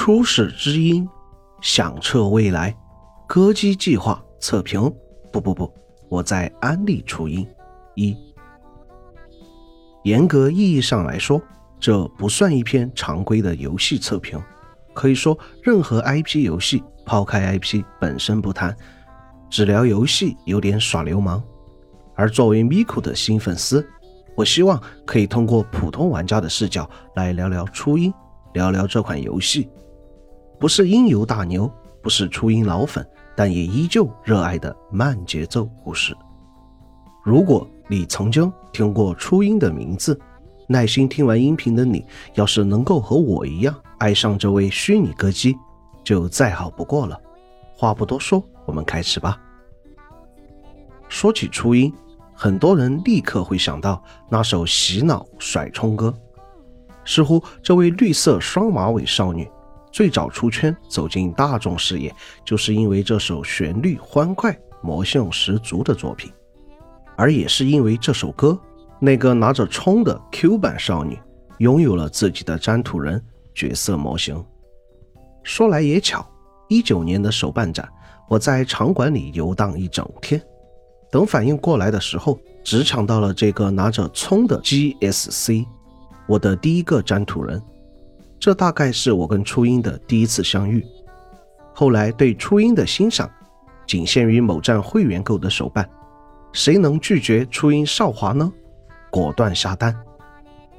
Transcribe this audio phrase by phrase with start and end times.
[0.00, 1.06] 初始之音，
[1.60, 2.72] 响彻未来。
[3.26, 4.80] 歌姬计划测评，
[5.32, 5.68] 不不不，
[6.08, 7.44] 我在安利初音。
[7.96, 8.16] 一，
[10.04, 11.42] 严格意义上来说，
[11.80, 14.40] 这不算一篇常规的游戏测评。
[14.94, 18.74] 可以说，任何 IP 游戏，抛开 IP 本身不谈，
[19.50, 21.42] 只聊游戏有点耍流氓。
[22.14, 23.84] 而作为 Miku 的新粉丝，
[24.36, 28.14] 我希望可以通过普通玩家的视角来聊聊初音。
[28.54, 29.68] 聊聊这款游戏，
[30.58, 31.70] 不是音游大牛，
[32.02, 36.16] 不是初音老粉，但也依旧热爱的慢节奏故事。
[37.24, 40.18] 如果你曾经听过初音的名字，
[40.66, 42.04] 耐心听完音频的你，
[42.34, 45.56] 要是能够和我一样爱上这位虚拟歌姬，
[46.02, 47.16] 就再好不过了。
[47.76, 49.40] 话不多说，我们开始吧。
[51.08, 51.94] 说起初音，
[52.34, 56.12] 很多人立刻会想到那首洗脑甩葱歌。
[57.04, 59.48] 似乎这位绿色双马尾少女
[59.98, 66.30] 最早出圈走进大众视野，就是因为这首旋律欢快、魔性十足的作品，
[67.16, 68.56] 而也是因为这首歌，
[69.00, 71.18] 那个拿着葱的 Q 版少女
[71.58, 73.20] 拥有了自己的粘土人
[73.52, 74.40] 角色模型。
[75.42, 76.24] 说来也巧，
[76.68, 77.88] 一九年的手办展，
[78.28, 80.40] 我在场馆里游荡一整天，
[81.10, 85.66] 等反应过来的时候，只抢到了这个拿着葱的 GSC。
[86.28, 87.60] 我的第一个粘土人，
[88.40, 90.84] 这大概是我跟初音的第一次相遇。
[91.74, 93.30] 后来对初音的欣赏，
[93.86, 95.88] 仅限于某站会员购的手办。
[96.52, 98.50] 谁能拒绝初音少华呢？
[99.10, 99.94] 果断下单。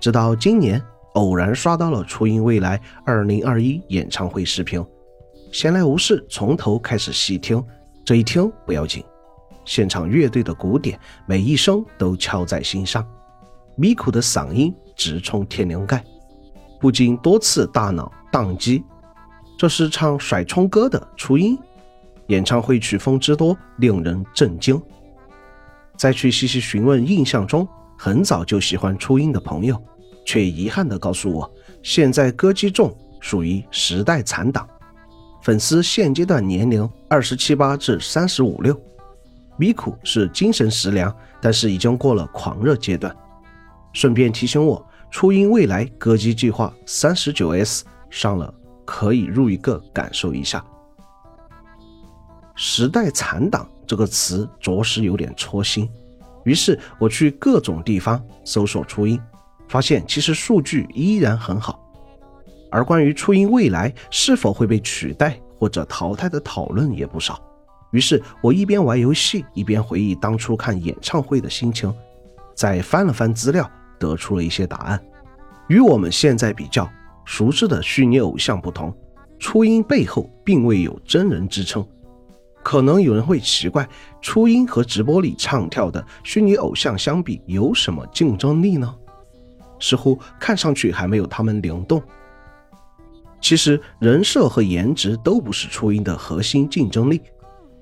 [0.00, 0.82] 直到今年
[1.14, 4.84] 偶然刷到了初音未来二零二一演唱会视频，
[5.52, 7.62] 闲来无事从头开始细听。
[8.04, 9.04] 这一听不要紧，
[9.64, 13.06] 现场乐队的鼓点每一声都敲在心上，
[13.76, 14.74] 米苦的嗓音。
[14.94, 16.04] 直冲天灵盖，
[16.82, 18.82] 不禁多次大脑宕机。
[19.56, 21.56] 这是唱甩葱歌的初音，
[22.26, 24.82] 演唱会曲风之多令人震惊。
[25.96, 29.80] 再去细细询问印象中很早就喜欢初音的朋友，
[30.26, 31.48] 却遗憾地告诉我，
[31.84, 34.68] 现在歌姬众属于时代残党，
[35.42, 38.76] 粉丝现阶段年龄二十七八至三十五六。
[39.56, 43.14] 米苦是精神食粮，但是已经过了狂热阶段。
[43.92, 48.52] 顺便提醒我，初音未来歌姬计划三十九 S 上了，
[48.84, 50.64] 可以入一个感受一下。
[52.54, 55.88] 时代残党这个词着实有点戳心，
[56.44, 59.20] 于是我去各种地方搜索初音，
[59.68, 61.80] 发现其实数据依然很好。
[62.70, 67.38] 而关于初音未来是否会被取代或者淘汰的讨论也不少，
[67.90, 71.94] 于是我一边玩游戏一边回忆当初看演唱会的心情，
[72.54, 73.70] 再翻了翻资料。
[74.02, 75.00] 得出了一些答案。
[75.68, 76.90] 与我们现在比较
[77.24, 78.92] 熟知的虚拟偶像不同，
[79.38, 81.86] 初音背后并未有真人支撑。
[82.64, 83.88] 可能有人会奇怪，
[84.20, 88.92] 初音和直播里唱跳的虚拟偶像相比，有什么竞争力呢？
[89.78, 92.02] 似乎看上去还没有他们灵动。
[93.40, 97.22] 其实人设和颜值都不是初音的核心竞争力，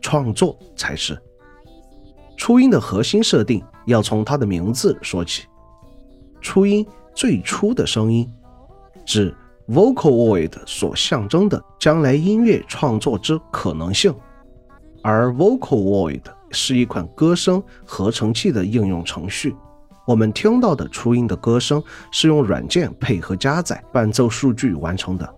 [0.00, 1.18] 创作才是。
[2.36, 5.44] 初音的核心设定要从他的名字说起。
[6.46, 8.32] 初音最初的声音，
[9.04, 9.34] 指
[9.68, 14.14] Vocaloid 所象征的将来音乐创作之可能性，
[15.02, 16.20] 而 Vocaloid
[16.52, 19.56] 是一款歌声合成器的应用程序。
[20.06, 25.28] 我们听到的初音的歌声是用软件配合加载伴奏数据完成的，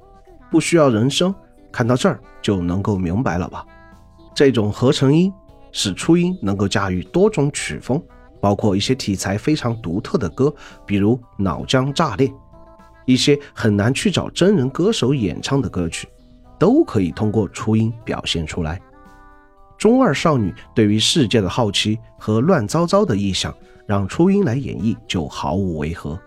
[0.50, 1.34] 不需要人声。
[1.72, 3.64] 看到这儿就能够明白了吧？
[4.34, 5.32] 这种合成音
[5.72, 7.98] 使初音能够驾驭多种曲风。
[8.41, 10.54] 包括一些题材非常独特的歌，
[10.87, 12.28] 比如《脑浆炸裂》，
[13.06, 16.09] 一些很难去找真人歌手演唱的歌曲，
[16.59, 18.81] 都可以通过初音表现出来。
[19.76, 23.54] 中二少女对于世界的好奇和乱糟糟的臆想，
[23.87, 26.19] 让初音来演绎就毫无违和。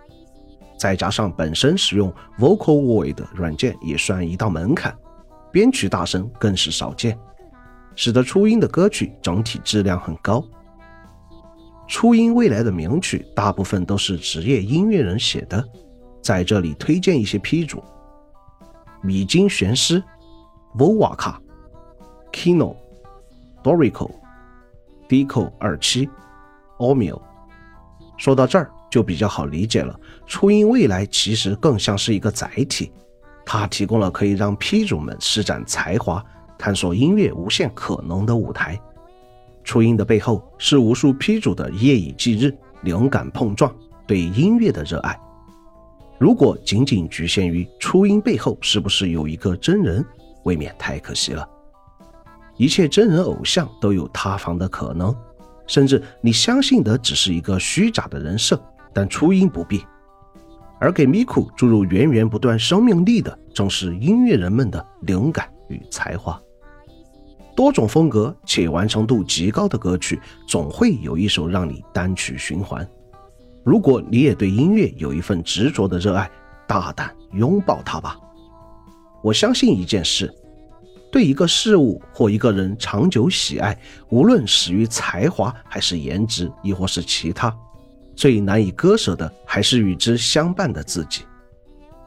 [0.77, 4.97] 再加上本身使用 Vocal Void 软件也算一道门槛，
[5.51, 7.19] 编曲大神更是少见，
[7.95, 10.43] 使得初音的歌曲整体质量很高。
[11.91, 15.61] 初音未来的名曲大部分都是职业音乐人写的，
[16.23, 17.83] 在这里推荐一些批主：
[19.03, 20.01] 米津玄师、
[20.77, 21.35] Volaka、
[22.31, 22.77] Kino、
[23.61, 24.09] Dorico、
[25.09, 26.09] Dico 二七、
[26.79, 27.19] Omio。
[28.17, 29.93] 说到这儿就比较好理解了，
[30.25, 32.89] 初音未来其实更像是一个载体，
[33.45, 36.23] 它提供了可以让批主们施展才华、
[36.57, 38.79] 探索音乐无限可能的舞台。
[39.63, 42.53] 初音的背后是无数批主的夜以继日、
[42.83, 43.73] 灵感碰撞、
[44.05, 45.19] 对音乐的热爱。
[46.19, 50.05] 如果仅仅局限于初音背后是不是有一个真人，
[50.43, 51.47] 未免太可惜了。
[52.57, 55.15] 一切真人偶像都有塌房的可能，
[55.65, 58.61] 甚至你相信的只是一个虚假的人设，
[58.93, 59.83] 但初音不必。
[60.79, 66.39] 而给咪库注入源源不断生命力的，正是音乐人们的灵感与才华。
[67.61, 72.89] 多种风格且完成度极高的歌曲，总会有一首让你单曲循环。
[73.63, 76.27] 如果你也对音乐有一份执着的热爱，
[76.65, 78.17] 大胆拥抱它吧。
[79.21, 80.33] 我相信一件事：
[81.11, 83.79] 对一个事物或一个人长久喜爱，
[84.09, 87.55] 无论始于才华还是颜值，亦或是其他，
[88.15, 91.21] 最难以割舍的还是与之相伴的自己。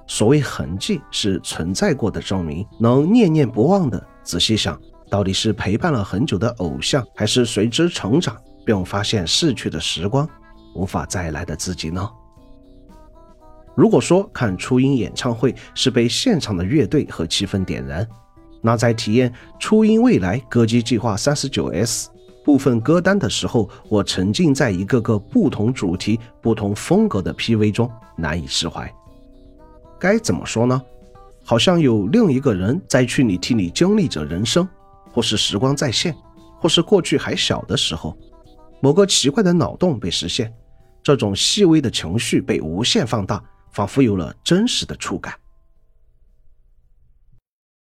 [0.09, 2.67] 所谓痕迹，是存在过的证明。
[2.81, 4.77] 能念念不忘的，仔细想，
[5.11, 10.29] 到底是陪伴了很久的偶像，还是随之成长并发现逝去的时光？
[10.75, 12.09] 无法再来的自己呢？
[13.77, 18.07] 如果说看初音演唱会是被现场的乐队和气氛点燃，
[18.63, 22.09] 那在体验初音未来歌姬计划三十九 S
[22.45, 28.93] 部分歌单的时候，我沉浸在一个个不同主题、不同风格的 PV 中，难以释怀。
[29.99, 30.81] 该怎么说呢？
[31.45, 34.67] 好像有另一个人在去你替你经历着人生，
[35.15, 36.13] 或是时光再现，
[36.59, 38.19] 或是过去还小的时候，
[38.83, 40.53] 某个奇怪的脑洞被实现。
[41.05, 43.41] 这种细微的情绪被无限放大，
[43.71, 45.33] 仿佛有了真实的触感。